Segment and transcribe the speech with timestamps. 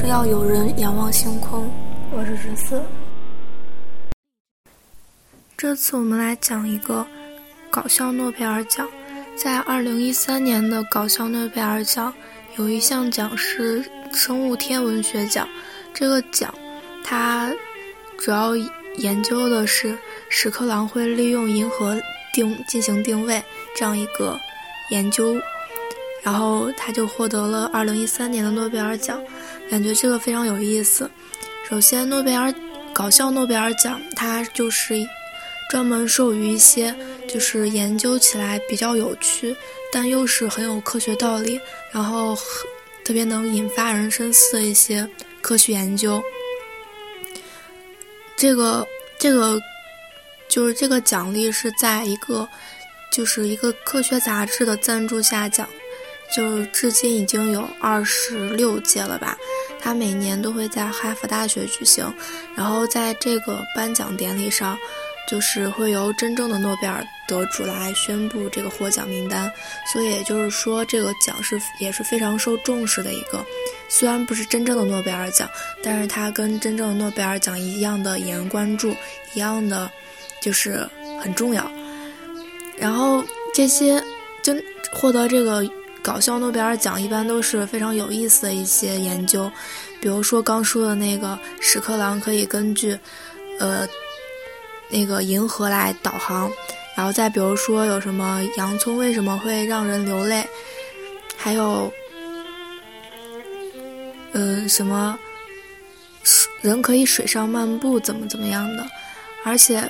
[0.00, 1.70] 是要有人仰望星空。
[2.10, 2.82] 我是十四。
[5.58, 7.06] 这次我们来讲一个
[7.68, 8.88] 搞笑诺贝尔奖。
[9.36, 12.10] 在二零一三年的搞笑诺贝尔奖，
[12.56, 15.46] 有一项奖是生物天文学奖。
[15.92, 16.54] 这个奖，
[17.04, 17.52] 它
[18.16, 18.56] 主要
[18.96, 19.94] 研究的是
[20.30, 22.00] 屎壳郎会利用银河
[22.32, 23.42] 定进行定位
[23.76, 24.40] 这样一个
[24.88, 25.38] 研究。
[26.22, 29.18] 然后他就获得了二零一三年的诺贝尔奖，
[29.70, 31.08] 感觉这个非常有意思。
[31.68, 32.52] 首先，诺贝尔
[32.92, 34.96] 搞笑诺贝尔奖，它就是
[35.70, 36.92] 专门授予一些
[37.28, 39.56] 就是研究起来比较有趣，
[39.92, 41.60] 但又是很有科学道理，
[41.92, 42.36] 然后
[43.04, 45.08] 特别能引发人深思的一些
[45.40, 46.20] 科学研究。
[48.36, 48.84] 这个
[49.20, 49.60] 这个
[50.48, 52.48] 就是这个奖励是在一个
[53.12, 55.68] 就是一个科学杂志的赞助下奖。
[56.32, 59.36] 就是至今已经有二十六届了吧，
[59.80, 62.12] 他每年都会在哈佛大学举行，
[62.54, 64.78] 然后在这个颁奖典礼上，
[65.26, 69.50] 就是会由真正的诺贝尔得主来宣布这个获奖名单，
[69.92, 73.44] 所以也就是说这个奖是也是非常受重视的一个，
[73.88, 75.48] 虽然不是真正的诺贝尔奖，
[75.82, 78.94] 但是它跟真正的诺贝尔奖一样的引人关注，
[79.34, 79.90] 一样的
[80.42, 80.86] 就是
[81.20, 81.70] 很重要，
[82.76, 84.02] 然后这些
[84.42, 84.54] 就
[84.92, 85.64] 获得这个。
[86.02, 89.50] 搞笑诺贝尔奖一般都是非常有意思的一些研究，
[90.00, 92.98] 比如说刚说的那个屎壳郎可以根据，
[93.58, 93.86] 呃，
[94.90, 96.50] 那个银河来导航，
[96.96, 100.44] 然后再比如说有什么洋葱为什么会让人流泪，
[101.36, 101.92] 还有，
[104.32, 105.18] 嗯，什么
[106.62, 108.86] 人可以水上漫步怎么怎么样的，
[109.44, 109.82] 而且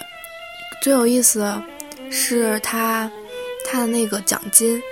[0.82, 1.62] 最有意思的
[2.10, 3.10] 是他
[3.64, 4.82] 他的那个奖金。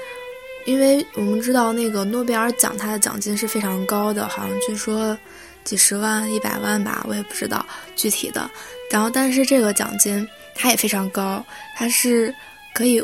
[0.67, 5.17] 因为我们知道那个诺贝尔奖，它的奖金是非常高的，好像据说
[5.65, 7.65] 几十万、一百万吧，我也不知道
[7.97, 8.51] 具体的。
[8.91, 11.45] 然后，但是这个奖金它也非常高，
[11.77, 12.35] 它是
[12.75, 13.03] 可以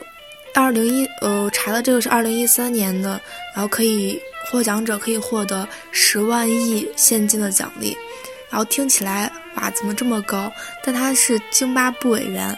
[0.55, 3.21] 二零一呃查的这个是二零一三年的，
[3.55, 4.21] 然后可以
[4.51, 7.97] 获奖者可以获得十万亿现金的奖励。
[8.51, 10.53] 然后听起来哇，怎么这么高？
[10.85, 12.57] 但它是津巴布韦元，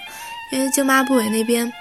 [0.52, 1.72] 因为津巴布韦那边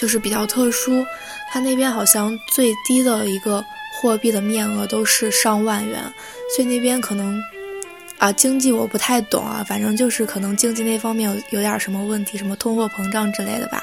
[0.00, 1.04] 就是比较特殊。
[1.52, 3.64] 他那边好像最低的一个
[4.00, 6.00] 货币的面额都是上万元，
[6.56, 7.38] 所以那边可能，
[8.18, 13.82] 啊，经济我不太懂啊，反正就是可能经济那方面有有点什么问题，什么通货膨胀之类的吧。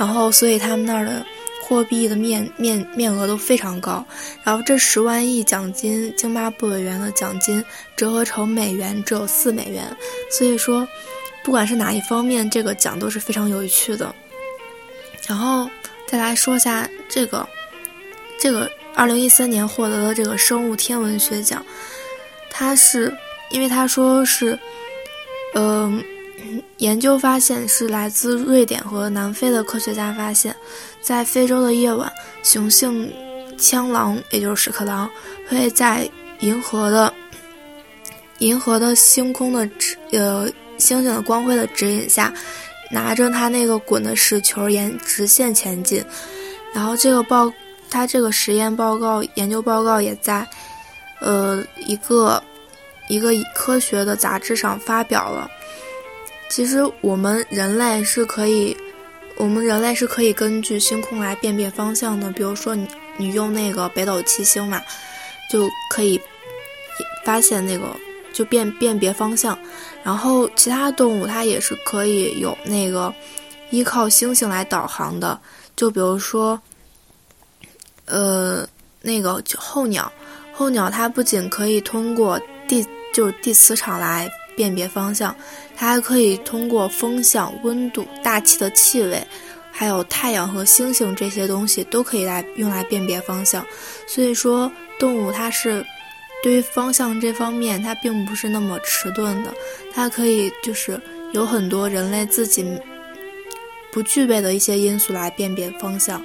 [0.00, 1.24] 然后，所以他们那儿的
[1.62, 4.04] 货币的面面面额都非常高。
[4.42, 7.62] 然后这十万亿奖金，津巴布韦元的奖金
[7.94, 9.84] 折合成美元只有四美元，
[10.30, 10.86] 所以说，
[11.44, 14.14] 不管是哪一方面，这个奖都是非常有趣的。
[15.28, 15.68] 然后。
[16.08, 17.44] 再来说一下这个，
[18.38, 21.66] 这个二零一三年获得的这个生物天文学奖，
[22.48, 23.12] 它是
[23.50, 24.56] 因为他说是，
[25.54, 26.00] 嗯，
[26.76, 30.54] 研究发现是来自瑞典和南非的科学家发现，
[31.00, 32.08] 在非洲的夜晚，
[32.44, 33.12] 雄性
[33.58, 35.10] 枪狼也就是屎壳郎
[35.48, 37.12] 会在银河的
[38.38, 40.48] 银河的星空的指呃
[40.78, 42.32] 星星的光辉的指引下。
[42.90, 46.04] 拿着他那个滚的屎球沿直线前进，
[46.72, 47.52] 然后这个报
[47.90, 50.46] 他这个实验报告研究报告也在，
[51.20, 52.42] 呃一个
[53.08, 55.50] 一个科学的杂志上发表了。
[56.48, 58.76] 其实我们人类是可以，
[59.36, 62.30] 我们人类是可以根据星空来辨别方向的。
[62.30, 62.86] 比如说你
[63.16, 64.80] 你用那个北斗七星嘛，
[65.50, 66.20] 就可以
[67.24, 67.84] 发现那个。
[68.32, 69.58] 就辨辨别方向，
[70.06, 73.12] 然后其他动物它也是可以有那个
[73.70, 75.36] 依靠星星来导航的。
[75.74, 76.60] 就比如说，
[78.04, 78.64] 呃，
[79.00, 80.12] 那个候鸟，
[80.52, 85.34] 候鸟它不仅可以通过地就是地磁场来辨别方向，
[85.76, 89.20] 它还可以通过风向、温度、大气的气味，
[89.72, 93.66] 还有太阳和星星这些东西都可以来用来辨别方向。
[94.06, 94.70] 所以说，
[95.00, 95.84] 动物它是。
[96.46, 99.52] 对于方向这方面，它并不是那么迟钝的，
[99.92, 100.96] 它可以就是
[101.32, 102.64] 有很多人类自己
[103.90, 106.24] 不具备的一些因素来辨别方向。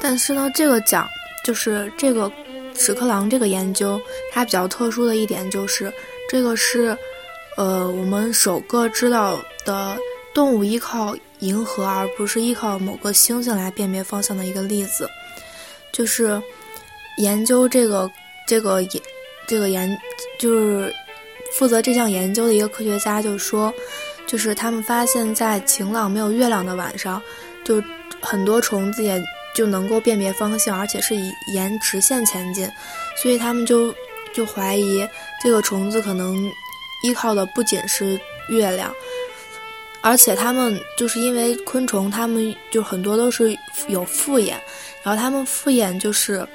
[0.00, 1.08] 但是呢，这个奖
[1.44, 2.30] 就是这个
[2.72, 4.00] 屎壳郎这个研究，
[4.30, 5.92] 它比较特殊的一点就是，
[6.30, 6.96] 这个是
[7.56, 9.98] 呃我们首个知道的
[10.32, 15.10] 动物依靠银河而不是依靠某个星星来辨别方向的一个例子，
[15.90, 16.40] 就是
[17.18, 18.08] 研究这个。
[18.46, 19.02] 这个研，
[19.46, 19.98] 这个研
[20.38, 20.94] 就是
[21.52, 23.74] 负责这项研究的一个科学家就说，
[24.26, 27.20] 就是他们发现，在晴朗没有月亮的晚上，
[27.64, 27.82] 就
[28.20, 29.20] 很多虫子也
[29.54, 32.70] 就能够辨别方向，而且是以沿直线前进，
[33.20, 33.94] 所以他们就
[34.32, 35.06] 就怀疑
[35.42, 36.36] 这个虫子可能
[37.02, 38.94] 依靠的不仅是月亮，
[40.02, 43.56] 而且他们就是因为昆虫，他们就很多都是
[43.88, 44.60] 有复眼，
[45.02, 46.46] 然后他们复眼就是。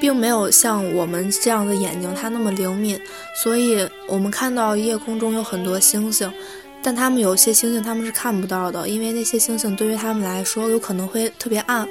[0.00, 3.00] 并没有像我们这样的眼睛，它那么灵敏，
[3.42, 6.30] 所以我们看到夜空中有很多星星，
[6.82, 11.88] 但它们有些星星它们是看不到的，因为那些星星对于它们来说有可能会特别暗，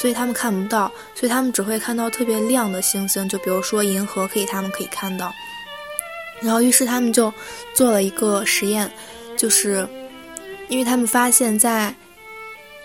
[0.00, 5.32] 所以它们看不到，所以它们只会看到特别亮的星星，就比如说银河，可以它们可以看到。
[6.42, 7.32] 然后，于是他们就
[7.74, 8.90] 做了一个实验，
[9.38, 9.88] 就是
[10.68, 11.94] 因为他们发现，在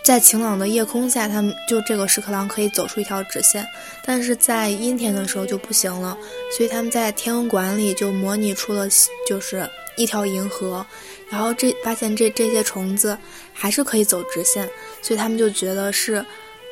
[0.03, 3.67] 在晴朗的夜空下，他们就这个屎壳郎可以走出一条直线，
[4.03, 6.17] 但是在阴天的时候就不行了。
[6.55, 8.87] 所以他们在天文馆里就模拟出了
[9.27, 10.85] 就是一条银河，
[11.29, 13.17] 然后这发现这这些虫子
[13.53, 14.67] 还是可以走直线，
[15.01, 16.25] 所以他们就觉得是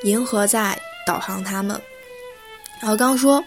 [0.04, 1.80] 银河在导航他们。
[2.82, 3.44] 然后刚说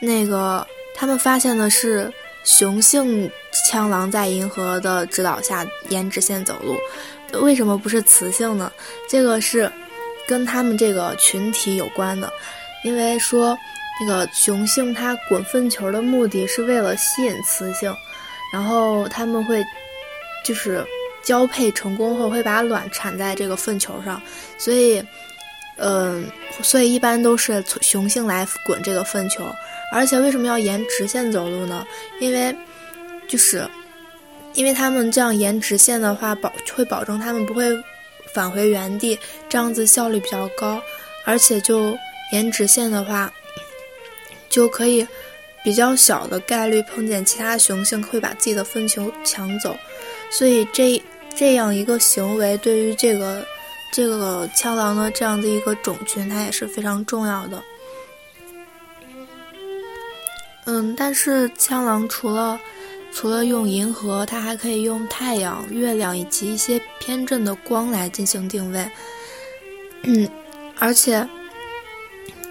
[0.00, 2.12] 那个他们发现的是
[2.46, 3.30] 雄性
[3.68, 6.78] 枪狼在银河的指导下沿直线走路。
[7.42, 8.72] 为什么不是雌性呢？
[9.08, 9.70] 这个是
[10.28, 12.32] 跟他们这个群体有关的，
[12.84, 13.58] 因为说
[14.00, 17.92] 那个雄性它滚粪球的目的是为了吸引雌性，
[18.52, 19.62] 然后他们会
[20.44, 20.86] 就是
[21.22, 24.22] 交配成功后会把卵产在这个粪球上，
[24.56, 25.04] 所以
[25.76, 26.26] 嗯，
[26.62, 29.44] 所以一般都是雄性来滚这个粪球，
[29.92, 31.86] 而且为什么要沿直线走路呢？
[32.20, 32.54] 因为
[33.28, 33.68] 就是。
[34.54, 37.76] 因为他们这样沿直线的话，保会保证他们不会
[38.32, 39.18] 返回原地，
[39.50, 40.80] 这样子效率比较高，
[41.26, 41.94] 而且就
[42.32, 43.30] 沿直线的话，
[44.48, 45.06] 就可以
[45.62, 49.76] 比较小的概率碰见其他雄性会把自己的粪球抢走，
[50.30, 51.02] 所以这
[51.36, 53.46] 这样一个行为对于这个
[53.92, 57.62] 这个枪狼的这样的一个种群，它也是非常重要的。
[60.66, 62.58] 嗯，但是枪狼除了
[63.12, 68.90] 除了用银河，它还可以用太阳、月亮以及一些偏振的光来进行定位。
[70.02, 70.28] 嗯，
[70.78, 71.26] 而且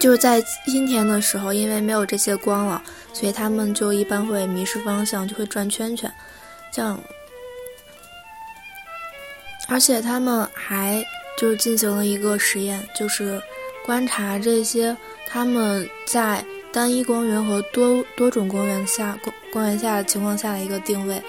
[0.00, 2.82] 就是在阴天的时候，因为没有这些光了，
[3.12, 6.10] 所以他们就一般会迷失方向，就会转圈圈。
[6.72, 6.98] 这样，
[9.68, 11.04] 而且他们还
[11.36, 13.40] 就是进行了一个实验，就是
[13.84, 14.96] 观察这些
[15.26, 16.44] 他们在。
[16.72, 21.22] 单一光源和多多种光源下光光源下的情况下的一个定位，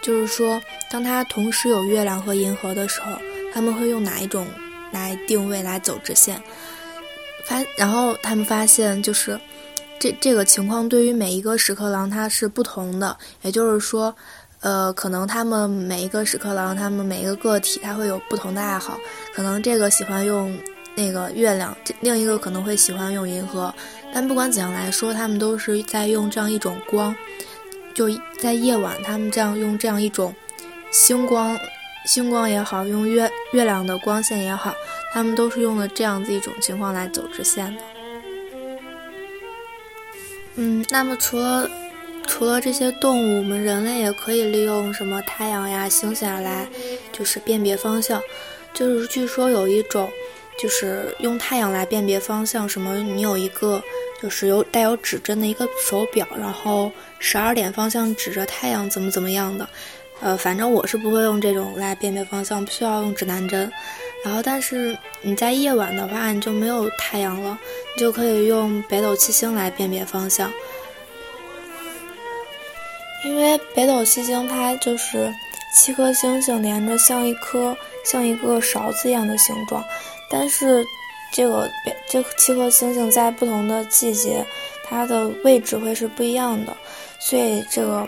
[0.00, 0.62] 就是说，
[0.92, 3.10] 当它同时有月亮和银河的时候，
[3.52, 4.46] 他们会用哪一种
[4.92, 6.40] 来定位来走直线？
[7.44, 9.36] 发，然后他们发现，就是
[9.98, 14.14] 这这个情况对于每一个屎壳郎它是不同的，也就是说，
[14.62, 18.98] 呃，可能他们每一个屎壳郎，他们每一个个体，它会有不同的爱好，
[19.34, 20.58] 可能这个喜欢用。
[20.94, 23.74] 那个月亮，另一个可能会喜欢用银河，
[24.12, 27.16] 但不管怎样来说，他们都是在用这样一种光，
[27.94, 30.34] 就在夜晚，他们这样用这样一种
[30.90, 31.58] 星光，
[32.04, 34.74] 星光也好，用月月亮的光线也好，
[35.14, 37.82] 他们都是用了这样子一种情况来走直线的。
[40.56, 41.66] 嗯，那么除了
[42.32, 46.66] 除了这些动物，我们人类也可以利用什么太阳呀、星星来，
[47.12, 48.22] 就是辨别方向，
[48.72, 50.10] 就是据说有一种。
[50.58, 52.96] 就是用太阳来辨别方向，什么？
[52.98, 53.82] 你有一个
[54.22, 59.66] 就是有带有指针的一个手表，然后十二点方向指着太阳，怎么怎么样的？
[60.20, 63.70] 呃，反正我是不会用这种来辨别方向，不需要用指南针。
[64.24, 67.58] 然后，但是你在夜晚的话，你就没有太阳了，
[67.96, 70.52] 你就可以用北斗七星来辨别方向。
[73.24, 75.32] 因为北斗七星它就是
[75.72, 79.84] 七颗星星连着，像一颗像一个勺子一样的形状。
[80.28, 80.84] 但是，
[81.32, 81.70] 这个
[82.08, 84.44] 这七颗星星在不同的季节，
[84.84, 86.76] 它的位置会是不一样的，
[87.18, 88.06] 所以这个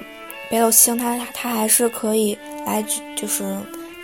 [0.50, 2.84] 北斗七星它它还是可以来，
[3.16, 3.44] 就是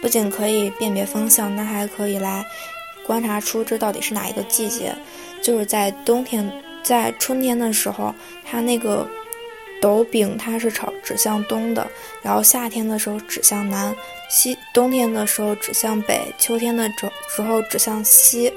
[0.00, 2.44] 不仅可以辨别方向，那还可以来
[3.06, 4.94] 观察出这到底是哪一个季节。
[5.42, 6.50] 就是在冬天，
[6.82, 8.14] 在春天的时候，
[8.44, 9.08] 它那个
[9.80, 11.90] 斗柄它是朝指向东的，
[12.22, 13.94] 然后夏天的时候指向南。
[14.28, 18.52] 西冬天的时候指向北，秋天的时时候指向西。